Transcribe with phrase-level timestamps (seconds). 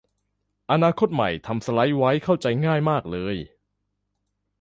[0.71, 3.35] อนาคตใหม่ทำสไลด์ไว้เข้าใจง่ายมากเลย